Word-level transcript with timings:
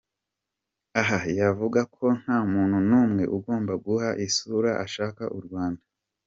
Aha 1.01 1.19
yavuze 1.39 1.79
ko 1.95 2.05
nta 2.21 2.37
muntu 2.51 2.77
n’umwe 2.89 3.23
ugomba 3.37 3.73
guha 3.85 4.09
isura 4.25 4.71
ashaka 4.85 5.23
u 5.37 5.39
Rwanda. 5.45 5.83